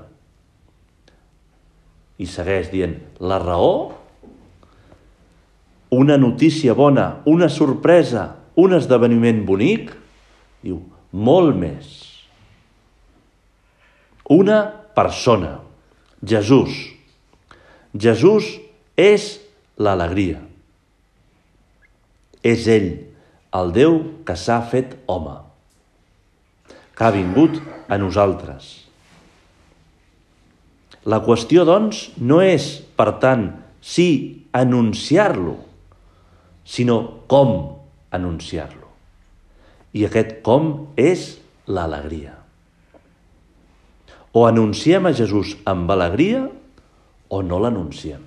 I 2.17 2.25
segueix 2.25 2.71
dient, 2.73 2.95
la 3.21 3.37
raó, 3.43 3.73
una 5.89 6.17
notícia 6.17 6.73
bona, 6.73 7.21
una 7.25 7.49
sorpresa, 7.49 8.35
un 8.55 8.73
esdeveniment 8.75 9.43
bonic, 9.47 9.91
diu, 10.63 10.81
molt 11.11 11.55
més. 11.55 11.93
Una 14.33 14.59
persona, 14.97 15.59
Jesús. 16.25 16.75
Jesús 17.95 18.57
és 18.99 19.37
l'alegria. 19.79 20.41
És 22.43 22.67
ell, 22.71 22.89
el 23.55 23.71
Déu 23.75 24.01
que 24.27 24.35
s'ha 24.35 24.59
fet 24.67 24.97
home, 25.07 25.37
que 26.97 27.07
ha 27.07 27.13
vingut 27.15 27.61
a 27.87 27.97
nosaltres. 28.01 28.73
La 31.07 31.21
qüestió, 31.23 31.63
doncs, 31.63 32.09
no 32.19 32.41
és, 32.43 32.67
per 32.99 33.13
tant, 33.23 33.47
si 33.79 34.09
anunciar-lo, 34.51 35.55
sinó 36.67 37.23
com 37.31 37.79
anunciar-lo. 38.11 38.91
I 39.95 40.03
aquest 40.05 40.41
com 40.43 40.91
és 40.99 41.37
l'alegria. 41.71 42.35
O 44.35 44.43
anunciem 44.45 45.07
a 45.07 45.13
Jesús 45.15 45.55
amb 45.65 45.89
alegria 45.95 46.43
o 47.31 47.39
no 47.41 47.59
l'anunciem. 47.63 48.19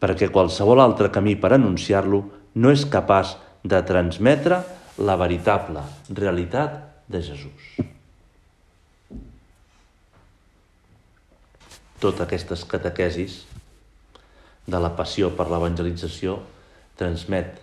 Perquè 0.00 0.30
qualsevol 0.32 0.80
altre 0.80 1.12
camí 1.12 1.36
per 1.36 1.52
anunciar-lo 1.54 2.24
no 2.56 2.72
és 2.72 2.86
capaç 2.88 3.36
de 3.64 3.80
transmetre 3.86 4.62
la 5.04 5.16
veritable 5.20 5.84
realitat 6.08 6.80
de 7.08 7.20
Jesús. 7.22 7.68
Totes 12.00 12.24
aquestes 12.24 12.64
catequesis 12.68 13.44
de 14.66 14.80
la 14.80 14.92
passió 14.96 15.30
per 15.36 15.46
l'evangelització 15.48 16.40
transmet 16.98 17.60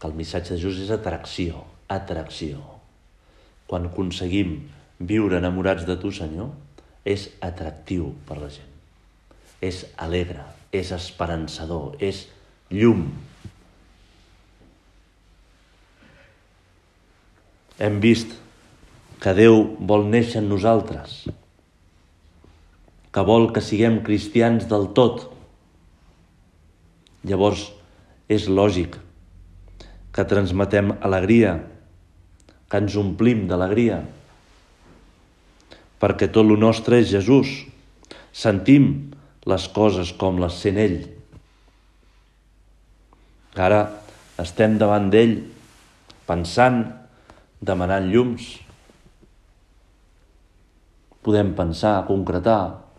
que 0.00 0.08
el 0.08 0.16
missatge 0.16 0.54
de 0.54 0.60
Jesús 0.62 0.84
és 0.86 0.92
atracció, 0.94 1.64
atracció. 1.90 2.60
Quan 3.68 3.90
aconseguim 3.90 4.56
viure 4.98 5.38
enamorats 5.38 5.86
de 5.88 5.96
tu, 6.00 6.12
Senyor, 6.12 6.50
és 7.04 7.28
atractiu 7.44 8.12
per 8.28 8.38
la 8.40 8.50
gent. 8.52 8.68
És 9.60 9.84
alegre, 10.00 10.44
és 10.72 10.92
esperançador, 10.96 11.96
és 12.00 12.26
llum. 12.72 13.08
Hem 17.80 18.00
vist 18.00 18.32
que 19.20 19.34
Déu 19.36 19.62
vol 19.88 20.06
néixer 20.08 20.40
en 20.40 20.48
nosaltres, 20.48 21.24
que 23.10 23.24
vol 23.26 23.50
que 23.52 23.62
siguem 23.64 24.00
cristians 24.06 24.68
del 24.70 24.88
tot. 24.96 25.26
Llavors, 27.26 27.66
és 28.30 28.46
lògic 28.46 28.94
que 30.14 30.26
transmetem 30.30 30.94
alegria, 31.02 31.56
que 32.70 32.78
ens 32.78 32.94
omplim 32.98 33.46
d'alegria, 33.50 34.00
perquè 36.00 36.30
tot 36.32 36.46
lo 36.46 36.56
nostre 36.58 37.00
és 37.02 37.10
Jesús. 37.10 37.50
Sentim 38.30 39.10
les 39.50 39.66
coses 39.74 40.12
com 40.16 40.38
les 40.38 40.54
sent 40.62 40.78
ell. 40.78 41.00
Ara 43.58 43.80
estem 44.40 44.78
davant 44.78 45.10
d'ell 45.10 45.34
pensant, 46.28 46.84
demanant 47.60 48.06
llums. 48.12 48.46
Podem 51.26 51.50
pensar, 51.58 51.98
concretar 52.06 52.89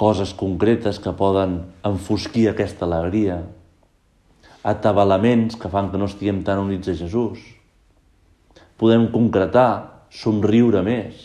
coses 0.00 0.32
concretes 0.32 0.96
que 0.96 1.12
poden 1.12 1.58
enfosquir 1.84 2.46
aquesta 2.48 2.86
alegria, 2.86 3.42
atabalaments 4.64 5.58
que 5.60 5.68
fan 5.68 5.90
que 5.92 6.00
no 6.00 6.08
estiguem 6.08 6.40
tan 6.40 6.62
units 6.62 6.88
a 6.88 6.94
Jesús. 6.96 7.42
Podem 8.80 9.10
concretar 9.12 10.08
somriure 10.08 10.80
més. 10.80 11.20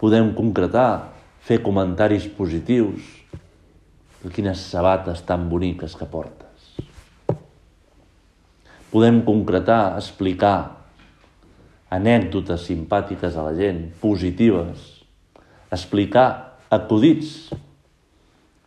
Podem 0.00 0.32
concretar, 0.32 1.12
fer 1.44 1.60
comentaris 1.60 2.24
positius. 2.24 3.04
Quines 4.32 4.64
sabates 4.72 5.20
tan 5.28 5.44
boniques 5.52 5.92
que 5.94 6.08
portes. 6.08 6.72
Podem 8.88 9.20
concretar, 9.28 9.98
explicar 10.00 10.88
anècdotes 11.92 12.64
simpàtiques 12.64 13.36
a 13.36 13.44
la 13.44 13.56
gent, 13.60 13.90
positives. 14.00 14.94
Explicar 15.68 16.47
acudits. 16.74 17.36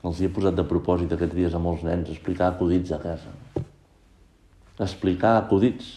Els 0.02 0.20
hi 0.20 0.28
he 0.28 0.34
posat 0.34 0.56
de 0.58 0.66
propòsit 0.66 1.12
aquests 1.14 1.38
dies 1.38 1.54
a 1.54 1.62
molts 1.62 1.84
nens, 1.86 2.10
explicar 2.10 2.52
acudits 2.52 2.94
a 2.96 3.02
casa. 3.02 3.34
Explicar 4.82 5.36
acudits 5.38 5.92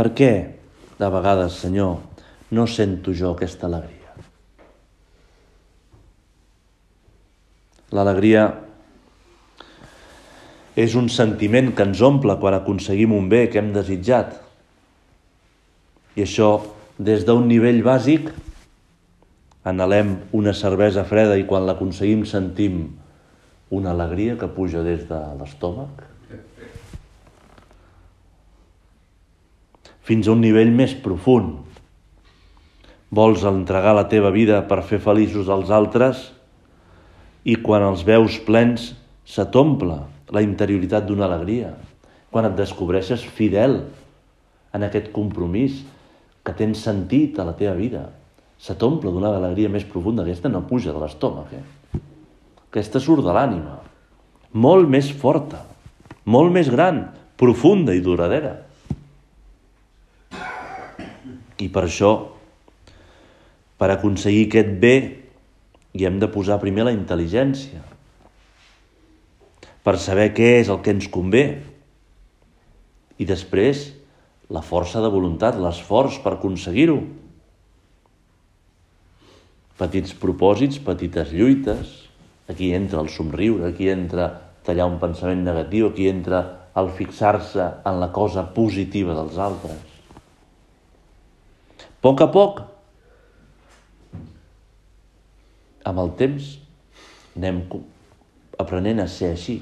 Per 0.00 0.08
què, 0.16 0.32
de 0.96 1.08
vegades, 1.12 1.58
Senyor, 1.60 1.98
no 2.56 2.62
sento 2.64 3.12
jo 3.12 3.34
aquesta 3.34 3.66
alegria? 3.68 4.14
L'alegria 7.92 8.46
és 10.80 10.94
un 10.96 11.10
sentiment 11.12 11.68
que 11.76 11.84
ens 11.84 12.00
omple 12.06 12.38
quan 12.40 12.56
aconseguim 12.56 13.12
un 13.12 13.28
bé 13.28 13.42
que 13.52 13.60
hem 13.60 13.74
desitjat. 13.74 14.38
I 16.16 16.26
això, 16.26 16.50
des 16.98 17.24
d'un 17.24 17.46
nivell 17.48 17.82
bàsic, 17.86 18.30
anhelem 19.64 20.16
una 20.36 20.54
cervesa 20.56 21.04
freda 21.04 21.36
i 21.38 21.46
quan 21.46 21.66
l'aconseguim 21.68 22.24
sentim 22.26 22.86
una 23.70 23.92
alegria 23.94 24.38
que 24.40 24.48
puja 24.50 24.82
des 24.82 25.06
de 25.08 25.20
l'estómac. 25.38 26.10
fins 30.10 30.26
a 30.26 30.32
un 30.34 30.40
nivell 30.42 30.72
més 30.74 30.90
profund. 30.98 31.60
Vols 33.14 33.44
entregar 33.46 33.92
la 33.94 34.08
teva 34.10 34.32
vida 34.34 34.56
per 34.66 34.80
fer 34.86 34.98
feliços 35.02 35.46
als 35.46 35.70
altres 35.70 36.24
i 37.46 37.54
quan 37.62 37.84
els 37.86 38.02
veus 38.06 38.40
plens 38.42 38.88
se 39.22 39.44
t'omple 39.54 40.00
la 40.34 40.42
interioritat 40.42 41.06
d'una 41.06 41.28
alegria. 41.28 41.76
Quan 42.30 42.48
et 42.48 42.56
descobreixes 42.58 43.22
fidel 43.22 43.84
en 44.74 44.86
aquest 44.86 45.12
compromís 45.14 45.84
que 46.44 46.54
tens 46.56 46.80
sentit 46.84 47.38
a 47.38 47.46
la 47.48 47.54
teva 47.56 47.74
vida, 47.76 48.06
se 48.60 48.76
t'omple 48.76 49.12
d'una 49.12 49.32
alegria 49.36 49.72
més 49.72 49.86
profunda. 49.88 50.24
Aquesta 50.24 50.50
no 50.52 50.66
puja 50.68 50.92
de 50.92 51.00
l'estómac, 51.00 51.52
eh? 51.56 52.00
Aquesta 52.70 53.00
surt 53.02 53.24
de 53.24 53.32
l'ànima. 53.34 53.78
Molt 54.52 54.88
més 54.90 55.08
forta, 55.12 55.62
molt 56.24 56.52
més 56.52 56.68
gran, 56.72 57.04
profunda 57.40 57.94
i 57.96 58.02
duradera. 58.04 58.56
I 61.60 61.68
per 61.68 61.84
això, 61.86 62.12
per 63.80 63.90
aconseguir 63.92 64.46
aquest 64.48 64.74
bé, 64.80 64.94
hi 65.96 66.06
hem 66.06 66.18
de 66.22 66.28
posar 66.30 66.60
primer 66.62 66.86
la 66.86 66.94
intel·ligència, 66.94 67.82
per 69.84 69.96
saber 69.98 70.30
què 70.36 70.58
és 70.60 70.70
el 70.72 70.80
que 70.84 70.92
ens 70.94 71.08
convé, 71.12 71.44
i 73.20 73.26
després 73.28 73.88
la 74.50 74.62
força 74.66 75.00
de 75.02 75.10
voluntat, 75.10 75.58
l'esforç 75.58 76.18
per 76.24 76.34
aconseguir-ho. 76.34 76.98
Petits 79.78 80.12
propòsits, 80.20 80.80
petites 80.84 81.30
lluites, 81.32 81.92
aquí 82.50 82.72
entra 82.74 83.00
el 83.00 83.08
somriure, 83.14 83.70
aquí 83.70 83.88
entra 83.88 84.32
tallar 84.66 84.90
un 84.90 84.98
pensament 85.02 85.44
negatiu, 85.46 85.88
aquí 85.88 86.10
entra 86.10 86.42
el 86.76 86.90
fixar-se 86.98 87.62
en 87.86 88.02
la 88.02 88.10
cosa 88.12 88.44
positiva 88.54 89.14
dels 89.16 89.38
altres. 89.38 89.78
A 91.80 92.02
poc 92.02 92.22
a 92.24 92.30
poc, 92.32 92.60
amb 95.86 96.02
el 96.02 96.14
temps, 96.18 96.54
anem 97.36 97.62
aprenent 98.60 99.02
a 99.04 99.08
ser 99.08 99.34
així. 99.34 99.60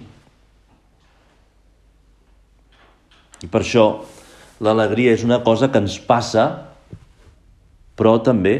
I 3.42 3.46
per 3.46 3.62
això 3.62 3.84
l'alegria 4.60 5.14
és 5.14 5.24
una 5.26 5.40
cosa 5.46 5.70
que 5.70 5.80
ens 5.82 5.98
passa, 6.02 6.46
però 7.98 8.18
també, 8.22 8.54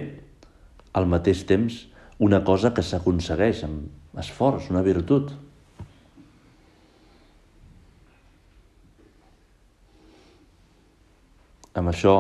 al 0.95 1.07
mateix 1.11 1.45
temps, 1.47 1.85
una 2.19 2.43
cosa 2.47 2.73
que 2.75 2.83
s'aconsegueix 2.83 3.63
amb 3.67 4.19
esforç, 4.19 4.71
una 4.73 4.83
virtut. 4.83 5.31
Amb 11.79 11.93
això 11.93 12.17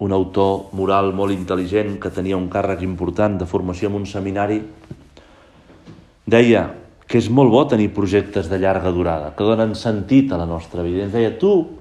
un 0.00 0.12
autor 0.12 0.72
moral 0.76 1.12
molt 1.16 1.32
intel·ligent 1.32 1.96
que 2.00 2.12
tenia 2.12 2.36
un 2.36 2.48
càrrec 2.52 2.82
important 2.84 3.36
de 3.40 3.48
formació 3.48 3.88
en 3.88 4.00
un 4.00 4.08
seminari, 4.08 4.60
deia 6.26 6.66
que 7.06 7.20
és 7.20 7.28
molt 7.30 7.52
bo 7.52 7.62
tenir 7.70 7.92
projectes 7.94 8.48
de 8.50 8.58
llarga 8.58 8.90
durada, 8.92 9.30
que 9.36 9.46
donen 9.46 9.76
sentit 9.78 10.32
a 10.32 10.40
la 10.40 10.48
nostra 10.48 10.82
vida. 10.82 11.04
I 11.04 11.06
ens 11.06 11.14
deia, 11.14 11.36
tu, 11.38 11.75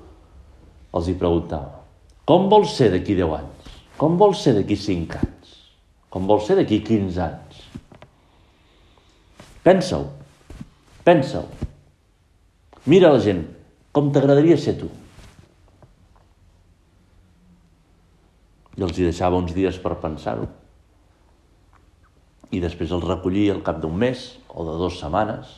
els 0.95 1.09
hi 1.11 1.15
preguntava, 1.19 1.83
com 2.25 2.47
vols 2.51 2.73
ser 2.77 2.89
d'aquí 2.93 3.15
10 3.17 3.35
anys? 3.37 3.73
Com 3.99 4.17
vols 4.19 4.41
ser 4.43 4.55
d'aquí 4.57 4.77
5 4.79 5.19
anys? 5.19 5.55
Com 6.09 6.27
vols 6.29 6.47
ser 6.47 6.57
d'aquí 6.59 6.79
15 6.87 7.21
anys? 7.25 7.63
Pensa-ho, 9.65 10.07
pensa-ho. 11.03 11.47
Mira 12.85 13.09
la 13.13 13.21
gent, 13.23 13.41
com 13.91 14.11
t'agradaria 14.13 14.57
ser 14.61 14.75
tu? 14.77 14.91
I 18.75 18.83
els 18.85 18.97
hi 18.99 19.07
deixava 19.07 19.39
uns 19.39 19.55
dies 19.55 19.79
per 19.81 19.95
pensar-ho. 20.03 20.47
I 22.53 22.61
després 22.61 22.91
els 22.93 23.07
recollia 23.07 23.55
al 23.55 23.63
cap 23.65 23.79
d'un 23.81 23.95
mes 23.97 24.27
o 24.53 24.65
de 24.67 24.75
dues 24.79 24.99
setmanes. 25.01 25.49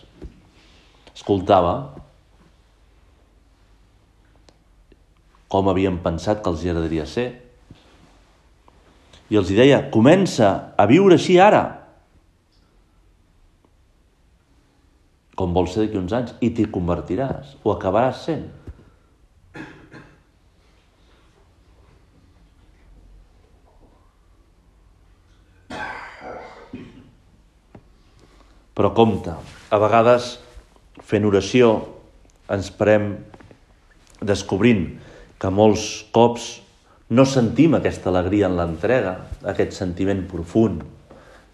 Escoltava 1.13 1.73
com 5.47 5.69
havien 5.71 5.99
pensat 6.03 6.43
que 6.43 6.51
els 6.51 6.63
agradaria 6.65 7.05
ser. 7.07 7.27
I 9.31 9.39
els 9.39 9.51
deia, 9.51 9.81
comença 9.91 10.73
a 10.79 10.87
viure 10.87 11.15
així 11.15 11.37
ara. 11.39 11.63
Com 15.37 15.53
vols 15.53 15.75
ser 15.75 15.85
d'aquí 15.85 15.99
uns 15.99 16.15
anys 16.17 16.33
i 16.41 16.49
t'hi 16.49 16.67
convertiràs 16.73 17.57
o 17.63 17.73
acabaràs 17.73 18.23
sent. 18.27 18.47
Però 28.77 28.91
compte, 28.93 29.33
a 29.73 29.77
vegades 29.81 30.35
fent 31.01 31.25
oració 31.25 31.71
ens 32.53 32.67
parem 32.69 33.15
descobrint 34.21 34.83
que 35.37 35.49
molts 35.53 35.87
cops 36.13 36.47
no 37.09 37.23
sentim 37.29 37.77
aquesta 37.77 38.09
alegria 38.11 38.49
en 38.49 38.57
l'entrega, 38.57 39.13
aquest 39.47 39.75
sentiment 39.77 40.25
profund 40.29 40.83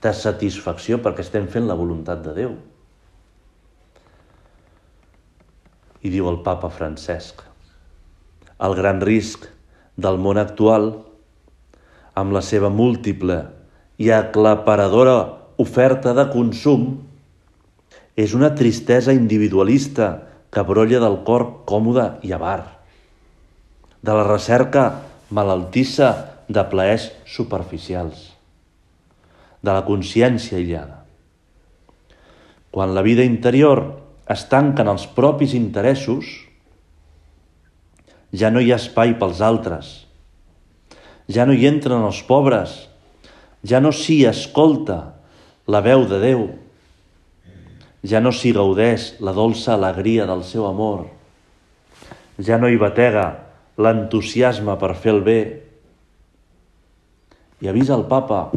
de 0.04 0.14
satisfacció 0.18 1.00
perquè 1.04 1.24
estem 1.24 1.48
fent 1.52 1.68
la 1.70 1.78
voluntat 1.80 2.24
de 2.26 2.34
Déu. 2.36 2.56
I 6.04 6.12
diu 6.12 6.28
el 6.28 6.42
papa 6.44 6.72
Francesc, 6.74 7.44
el 8.64 8.76
gran 8.80 9.00
risc 9.04 9.46
del 9.96 10.20
món 10.20 10.40
actual, 10.42 10.90
amb 12.18 12.34
la 12.36 12.42
seva 12.46 12.70
múltiple 12.70 13.40
i 14.02 14.10
aclaparadora 14.12 15.18
oferta 15.62 16.14
de 16.18 16.28
consum, 16.34 16.88
és 18.18 18.34
una 18.38 18.52
tristesa 18.58 19.14
individualista 19.16 20.10
que 20.54 20.62
brolla 20.66 21.00
del 21.02 21.22
cor 21.26 21.48
còmode 21.70 22.10
i 22.26 22.34
avar, 22.36 22.83
de 24.04 24.12
la 24.12 24.26
recerca 24.28 24.84
malaltissa 25.32 26.12
de 26.52 26.64
plaers 26.68 27.08
superficials, 27.26 28.34
de 29.64 29.72
la 29.72 29.84
consciència 29.88 30.60
aïllada. 30.60 31.00
Quan 32.74 32.92
la 32.98 33.04
vida 33.06 33.24
interior 33.24 33.84
es 34.28 34.44
tanca 34.52 34.84
en 34.84 34.92
els 34.92 35.06
propis 35.08 35.54
interessos, 35.56 36.28
ja 38.34 38.52
no 38.52 38.60
hi 38.60 38.74
ha 38.74 38.82
espai 38.82 39.16
pels 39.22 39.40
altres, 39.46 39.94
ja 41.32 41.46
no 41.48 41.56
hi 41.56 41.68
entren 41.70 42.04
els 42.04 42.20
pobres, 42.28 42.76
ja 43.64 43.80
no 43.80 43.94
s'hi 43.96 44.26
escolta 44.28 45.00
la 45.72 45.80
veu 45.86 46.04
de 46.10 46.20
Déu, 46.20 46.44
ja 48.04 48.20
no 48.20 48.34
s'hi 48.36 48.52
gaudeix 48.52 49.14
la 49.24 49.32
dolça 49.32 49.78
alegria 49.78 50.28
del 50.28 50.44
seu 50.44 50.68
amor. 50.68 51.08
Ja 52.44 52.58
no 52.60 52.68
hi 52.68 52.76
batega 52.82 53.43
l'entusiasme 53.78 54.76
per 54.80 54.94
fer 55.00 55.14
el 55.16 55.22
bé. 55.26 55.40
I 57.64 57.70
avisa 57.72 57.96
el 57.96 58.06
papa 58.10 58.48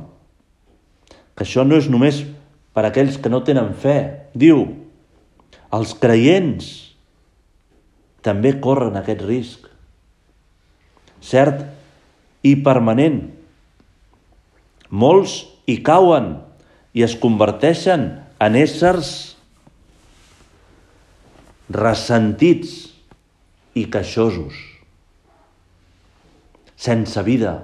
que 1.36 1.44
això 1.44 1.64
no 1.66 1.76
és 1.78 1.88
només 1.92 2.22
per 2.76 2.86
aquells 2.86 3.20
que 3.20 3.32
no 3.32 3.42
tenen 3.44 3.72
fe. 3.76 3.96
Diu, 4.36 4.66
els 5.72 5.94
creients 6.00 6.68
també 8.24 8.56
corren 8.60 8.98
aquest 8.98 9.22
risc. 9.24 9.68
Cert 11.22 11.64
i 12.46 12.56
permanent. 12.66 13.22
Molts 14.90 15.40
hi 15.66 15.80
cauen 15.86 16.36
i 16.96 17.04
es 17.06 17.16
converteixen 17.20 18.06
en 18.40 18.58
éssers 18.58 19.10
ressentits 21.72 22.76
i 23.76 23.84
queixosos, 23.90 24.54
sense 26.86 27.22
vida. 27.26 27.56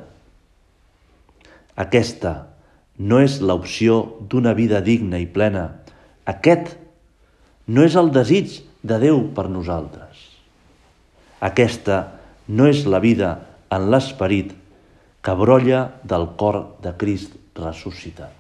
Aquesta 1.79 2.35
no 2.99 3.21
és 3.23 3.39
l'opció 3.41 4.03
d'una 4.29 4.53
vida 4.59 4.83
digna 4.85 5.21
i 5.23 5.29
plena. 5.31 5.69
Aquest 6.29 6.75
no 7.73 7.87
és 7.87 7.97
el 7.99 8.13
desig 8.15 8.61
de 8.83 8.99
Déu 9.03 9.23
per 9.37 9.49
nosaltres. 9.51 10.27
Aquesta 11.43 12.03
no 12.51 12.69
és 12.71 12.85
la 12.87 13.01
vida 13.03 13.33
en 13.73 13.89
l'esperit 13.91 14.53
que 15.23 15.35
brolla 15.39 15.85
del 16.03 16.29
cor 16.39 16.59
de 16.83 16.93
Crist 16.99 17.35
ressuscitat. 17.59 18.35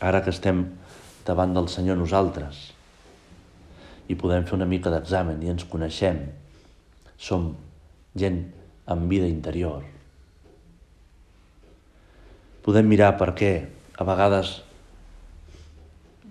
Ara 0.00 0.22
que 0.24 0.32
estem 0.32 0.64
davant 1.26 1.52
del 1.56 1.68
Senyor 1.68 1.98
nosaltres 2.00 2.60
i 4.10 4.16
podem 4.18 4.46
fer 4.46 4.56
una 4.58 4.68
mica 4.68 4.90
d'examen 4.90 5.42
i 5.44 5.52
ens 5.52 5.66
coneixem. 5.70 6.18
Som 7.20 7.52
gent 8.18 8.42
amb 8.90 9.10
vida 9.10 9.28
interior. 9.30 9.84
Podem 12.66 12.88
mirar 12.90 13.12
per 13.20 13.30
què 13.38 13.52
a 14.00 14.06
vegades 14.08 14.56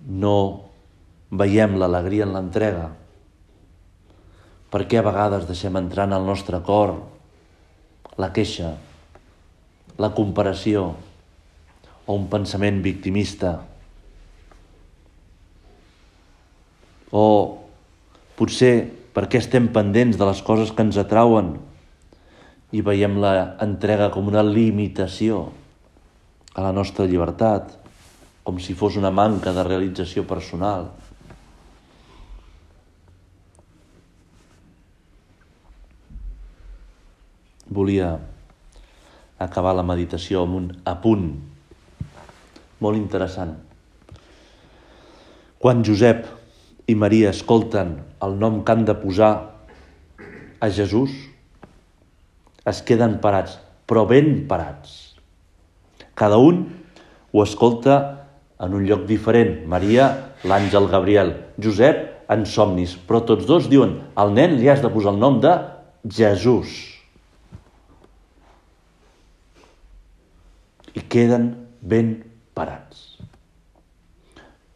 no 0.06 0.34
veiem 1.30 1.78
l'alegria 1.78 2.26
en 2.26 2.34
l'entrega, 2.34 2.90
per 4.70 4.84
què 4.86 5.00
a 5.00 5.06
vegades 5.06 5.48
deixem 5.48 5.78
entrar 5.78 6.06
en 6.08 6.14
el 6.18 6.26
nostre 6.26 6.60
cor 6.66 6.94
la 8.20 8.30
queixa, 8.34 8.74
la 9.98 10.12
comparació 10.14 10.84
o 12.06 12.14
un 12.16 12.28
pensament 12.30 12.80
victimista, 12.84 13.58
O 17.10 17.59
potser 18.40 18.88
perquè 19.12 19.36
estem 19.42 19.68
pendents 19.74 20.16
de 20.16 20.24
les 20.24 20.40
coses 20.46 20.72
que 20.72 20.86
ens 20.86 20.96
atrauen 21.00 21.58
i 22.72 22.80
veiem 22.86 23.18
la 23.20 23.34
entrega 23.60 24.08
com 24.14 24.30
una 24.30 24.44
limitació 24.46 25.50
a 26.54 26.64
la 26.64 26.72
nostra 26.72 27.04
llibertat, 27.06 27.74
com 28.46 28.58
si 28.62 28.74
fos 28.74 28.96
una 28.96 29.10
manca 29.12 29.52
de 29.52 29.64
realització 29.66 30.24
personal. 30.26 30.88
Volia 37.70 38.16
acabar 39.38 39.76
la 39.76 39.86
meditació 39.86 40.46
amb 40.46 40.58
un 40.58 40.72
apunt 40.90 41.28
molt 42.80 42.98
interessant. 42.98 43.54
Quan 45.60 45.84
Josep 45.84 46.39
i 46.90 46.96
Maria 46.98 47.30
escolten 47.30 47.94
el 48.24 48.36
nom 48.40 48.62
que 48.64 48.74
han 48.74 48.84
de 48.88 48.96
posar 48.98 49.32
a 50.60 50.68
Jesús, 50.74 51.12
es 52.66 52.82
queden 52.86 53.18
parats, 53.22 53.56
però 53.86 54.04
ben 54.10 54.48
parats. 54.50 55.14
Cada 56.18 56.36
un 56.42 56.66
ho 57.32 57.42
escolta 57.44 57.96
en 58.60 58.74
un 58.76 58.84
lloc 58.88 59.06
diferent. 59.08 59.62
Maria, 59.70 60.10
l'àngel 60.44 60.88
Gabriel. 60.92 61.32
Josep, 61.62 62.02
en 62.30 62.44
somnis. 62.46 62.96
Però 63.08 63.22
tots 63.26 63.46
dos 63.48 63.70
diuen, 63.72 63.96
al 64.20 64.34
nen 64.36 64.58
li 64.58 64.68
has 64.68 64.82
de 64.84 64.90
posar 64.92 65.14
el 65.14 65.20
nom 65.22 65.40
de 65.40 65.54
Jesús. 66.04 66.74
I 70.92 71.06
queden 71.08 71.52
ben 71.80 72.18
parats. 72.54 73.06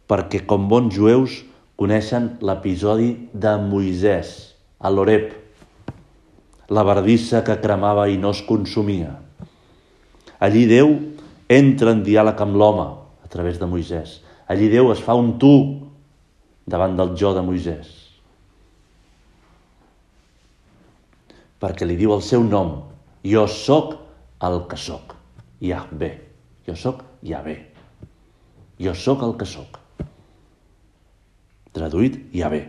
Perquè 0.08 0.44
com 0.48 0.70
bons 0.70 0.94
jueus 0.94 1.42
coneixen 1.80 2.34
l'episodi 2.44 3.10
de 3.32 3.54
Moisès 3.60 4.34
a 4.78 4.90
l'Oreb, 4.90 5.32
la 6.70 6.84
verdissa 6.86 7.42
que 7.44 7.58
cremava 7.60 8.06
i 8.08 8.18
no 8.20 8.30
es 8.34 8.42
consumia. 8.46 9.12
Allí 10.40 10.64
Déu 10.70 10.94
entra 11.50 11.92
en 11.92 12.02
diàleg 12.06 12.40
amb 12.40 12.56
l'home 12.60 12.86
a 13.24 13.30
través 13.32 13.58
de 13.60 13.68
Moisès. 13.68 14.20
Allí 14.48 14.70
Déu 14.72 14.92
es 14.92 15.02
fa 15.02 15.16
un 15.18 15.34
tu 15.40 15.54
davant 16.66 16.96
del 16.96 17.14
jo 17.20 17.34
de 17.36 17.44
Moisès. 17.44 17.90
Perquè 21.60 21.86
li 21.88 21.96
diu 21.96 22.12
el 22.12 22.24
seu 22.24 22.44
nom, 22.44 22.74
jo 23.24 23.46
sóc 23.48 23.94
el 24.44 24.58
que 24.68 24.76
sóc, 24.76 25.14
Yahvé, 25.64 26.10
jo 26.66 26.76
sóc 26.76 27.04
Yahvé. 27.24 27.56
Jo 28.80 28.92
sóc 28.94 29.22
el 29.22 29.36
que 29.38 29.46
sóc. 29.48 29.83
Traduït, 31.74 32.20
ve. 32.32 32.62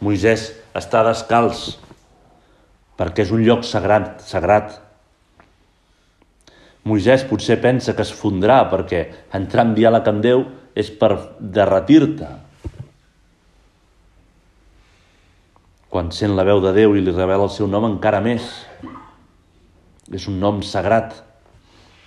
Moisès 0.00 0.52
està 0.76 1.02
descalç 1.06 1.76
perquè 2.96 3.24
és 3.26 3.32
un 3.34 3.42
lloc 3.44 3.64
sagrat, 3.64 4.22
sagrat. 4.24 4.78
Moisès 6.86 7.24
potser 7.26 7.58
pensa 7.60 7.96
que 7.96 8.04
es 8.06 8.12
fondrà 8.14 8.62
perquè 8.70 9.02
entrar 9.36 9.66
en 9.66 9.74
diàleg 9.76 10.08
amb 10.08 10.22
Déu 10.24 10.44
és 10.76 10.90
per 11.00 11.16
derretir-te. 11.40 12.28
Quan 15.90 16.12
sent 16.12 16.36
la 16.36 16.44
veu 16.46 16.60
de 16.62 16.72
Déu 16.76 16.94
i 16.96 17.02
li 17.02 17.14
revela 17.14 17.48
el 17.48 17.52
seu 17.52 17.66
nom 17.66 17.88
encara 17.88 18.20
més. 18.22 18.46
És 20.12 20.28
un 20.30 20.38
nom 20.40 20.62
sagrat. 20.62 21.16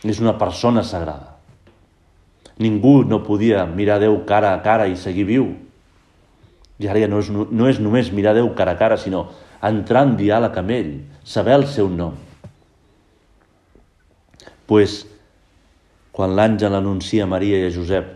És 0.05 0.21
una 0.23 0.37
persona 0.39 0.85
sagrada. 0.87 1.35
Ningú 2.59 3.01
no 3.07 3.23
podia 3.25 3.65
mirar 3.67 3.99
Déu 3.99 4.21
cara 4.29 4.53
a 4.53 4.61
cara 4.63 4.87
i 4.87 4.95
seguir 4.95 5.27
viu. 5.27 5.49
Ja 6.79 6.95
no 7.11 7.19
és, 7.19 7.29
no 7.29 7.67
és 7.67 7.79
només 7.79 8.11
mirar 8.15 8.33
Déu 8.37 8.53
cara 8.55 8.77
a 8.77 8.79
cara, 8.79 8.97
sinó 8.97 9.27
entrar 9.61 10.05
en 10.07 10.15
diàleg 10.15 10.57
amb 10.57 10.71
ell, 10.71 10.91
saber 11.23 11.57
el 11.59 11.67
seu 11.67 11.89
nom. 11.89 12.15
pues, 14.69 15.07
quan 16.13 16.35
l'àngel 16.37 16.75
anuncia 16.77 17.23
a 17.25 17.29
Maria 17.29 17.57
i 17.57 17.69
a 17.71 17.73
Josep 17.73 18.11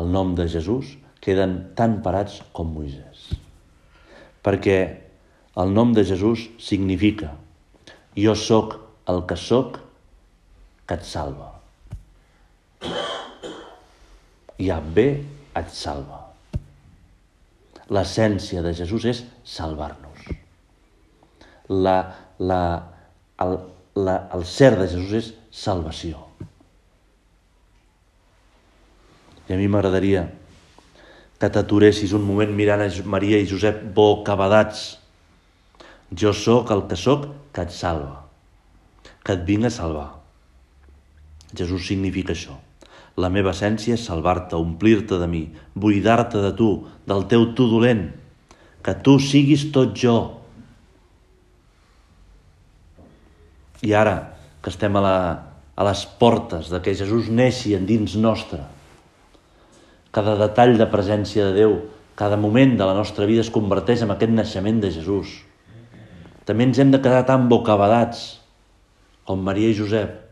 el 0.00 0.08
nom 0.10 0.34
de 0.34 0.48
Jesús, 0.50 0.96
queden 1.22 1.52
tan 1.78 2.00
parats 2.02 2.40
com 2.56 2.72
Moisès. 2.74 3.28
Perquè 4.42 4.78
el 5.58 5.74
nom 5.74 5.94
de 5.94 6.02
Jesús 6.08 6.48
significa 6.58 7.30
jo 8.18 8.34
sóc 8.34 8.74
el 9.06 9.22
que 9.30 9.38
sóc 9.38 9.78
que 10.86 10.98
et 10.98 11.06
salva. 11.06 11.52
I 14.58 14.72
bé 14.94 15.08
et 15.54 15.70
salva. 15.70 16.17
L'essència 17.94 18.62
de 18.64 18.74
Jesús 18.76 19.06
és 19.08 19.22
salvar-nos. 19.48 20.26
La, 21.68 21.96
la, 22.38 22.62
el, 23.44 23.56
la, 23.96 24.16
el 24.36 24.44
ser 24.48 24.74
de 24.76 24.88
Jesús 24.88 25.14
és 25.20 25.30
salvació. 25.64 26.20
I 29.48 29.56
a 29.56 29.58
mi 29.60 29.68
m'agradaria 29.72 30.26
que 31.40 31.48
t'aturessis 31.54 32.12
un 32.12 32.24
moment 32.26 32.52
mirant 32.52 32.84
a 32.84 32.90
Maria 33.08 33.40
i 33.40 33.48
Josep 33.48 33.80
bocabadats. 33.96 34.86
Jo 36.12 36.32
sóc 36.36 36.72
el 36.74 36.84
que 36.90 36.96
sóc 36.98 37.28
que 37.54 37.64
et 37.64 37.72
salva, 37.72 38.24
que 39.24 39.36
et 39.36 39.44
vinc 39.48 39.68
a 39.68 39.72
salvar. 39.72 40.08
Jesús 41.56 41.86
significa 41.88 42.34
això. 42.36 42.58
La 43.18 43.30
meva 43.34 43.50
essència 43.50 43.96
és 43.98 44.04
salvar-te, 44.06 44.54
omplir-te 44.56 45.18
de 45.18 45.26
mi, 45.30 45.42
buidar-te 45.74 46.42
de 46.42 46.52
tu, 46.54 46.70
del 47.08 47.26
teu 47.30 47.48
tu 47.58 47.66
dolent, 47.70 48.04
que 48.84 48.94
tu 49.02 49.18
siguis 49.18 49.66
tot 49.74 49.96
jo. 49.98 50.16
I 53.82 53.94
ara 53.94 54.16
que 54.62 54.70
estem 54.70 54.94
a, 54.98 55.02
la, 55.02 55.16
a 55.74 55.86
les 55.86 56.04
portes 56.20 56.70
de 56.70 56.80
que 56.82 56.94
Jesús 56.98 57.30
neixi 57.30 57.74
endins 57.78 58.14
nostre, 58.18 58.62
cada 60.14 60.38
detall 60.38 60.76
de 60.78 60.86
presència 60.90 61.50
de 61.50 61.58
Déu, 61.58 61.74
cada 62.18 62.38
moment 62.40 62.74
de 62.78 62.86
la 62.86 62.94
nostra 62.96 63.26
vida 63.28 63.44
es 63.44 63.52
converteix 63.54 64.02
en 64.02 64.14
aquest 64.14 64.32
naixement 64.34 64.80
de 64.82 64.90
Jesús. 64.94 65.36
També 66.48 66.66
ens 66.66 66.78
hem 66.80 66.90
de 66.90 67.02
quedar 67.02 67.26
tan 67.28 67.46
bocabadats 67.50 68.40
com 69.28 69.44
Maria 69.44 69.70
i 69.70 69.76
Josep. 69.76 70.27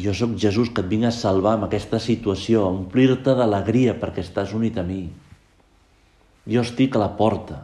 Jo 0.00 0.14
sóc 0.16 0.36
Jesús 0.40 0.70
que 0.72 0.84
et 0.84 0.88
vinc 0.90 1.08
a 1.08 1.14
salvar 1.14 1.56
amb 1.56 1.66
aquesta 1.66 1.98
situació, 2.00 2.64
a 2.64 2.72
omplir-te 2.72 3.34
d'alegria 3.36 3.96
perquè 4.00 4.24
estàs 4.24 4.54
unit 4.56 4.78
a 4.80 4.84
mi. 4.86 5.02
Jo 6.48 6.62
estic 6.64 6.96
a 6.96 7.02
la 7.02 7.10
porta, 7.18 7.58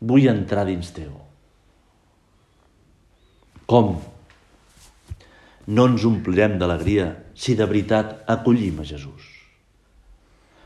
vull 0.00 0.28
entrar 0.30 0.64
dins 0.68 0.92
teu. 0.96 1.12
Com? 3.68 3.98
No 5.68 5.84
ens 5.90 6.06
omplirem 6.08 6.56
d'alegria 6.60 7.10
si 7.36 7.56
de 7.58 7.66
veritat 7.68 8.22
acollim 8.32 8.80
a 8.80 8.86
Jesús. 8.88 9.26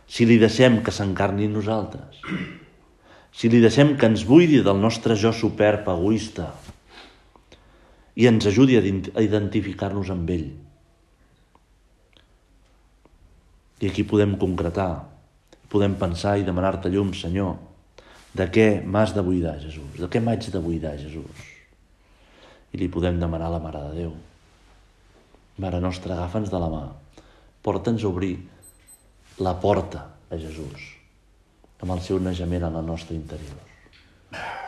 Si 0.06 0.28
li 0.28 0.36
deixem 0.38 0.82
que 0.86 0.94
s'encarni 0.94 1.48
en 1.48 1.56
nosaltres. 1.56 2.20
Si 3.32 3.48
li 3.48 3.62
deixem 3.64 3.96
que 3.96 4.06
ens 4.06 4.26
buidi 4.28 4.60
del 4.62 4.78
nostre 4.78 5.16
jo 5.18 5.32
superb, 5.34 5.88
egoista, 5.88 6.52
i 8.14 8.28
ens 8.28 8.46
ajudi 8.46 8.76
a 8.78 9.24
identificar-nos 9.24 10.12
amb 10.12 10.30
ell. 10.30 10.50
I 13.82 13.90
aquí 13.90 14.04
podem 14.06 14.36
concretar, 14.38 15.08
podem 15.72 15.96
pensar 15.98 16.36
i 16.38 16.46
demanar-te 16.46 16.90
llum, 16.92 17.10
Senyor, 17.18 17.56
de 18.32 18.46
què 18.48 18.66
m'has 18.86 19.10
de 19.16 19.24
buidar, 19.26 19.56
Jesús? 19.60 19.98
De 19.98 20.06
què 20.06 20.22
m'haig 20.22 20.46
de 20.54 20.62
buidar, 20.62 20.94
Jesús? 21.00 21.42
I 22.72 22.78
li 22.78 22.88
podem 22.88 23.18
demanar 23.20 23.50
a 23.50 23.56
la 23.56 23.60
Mare 23.60 23.82
de 23.90 24.04
Déu. 24.04 24.14
Mare 25.60 25.82
nostra, 25.82 26.14
agafa'ns 26.14 26.48
de 26.52 26.62
la 26.62 26.70
mà. 26.72 26.86
Porta'ns 27.66 28.06
a 28.06 28.08
obrir 28.08 28.36
la 29.42 29.58
porta 29.60 30.06
a 30.30 30.38
Jesús 30.38 30.88
amb 31.82 31.96
el 31.96 32.00
seu 32.06 32.20
naixement 32.22 32.68
en 32.68 32.78
el 32.78 32.86
nostre 32.86 33.16
interior. 33.18 33.58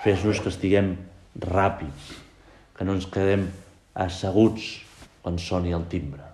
Fes-nos 0.03 0.43
que 0.43 0.51
estiguem 0.51 0.97
ràpids, 1.39 2.11
que 2.75 2.85
no 2.85 2.99
ens 2.99 3.07
quedem 3.07 3.47
asseguts 3.95 4.73
quan 5.23 5.39
soni 5.39 5.73
el 5.73 5.87
timbre. 5.91 6.34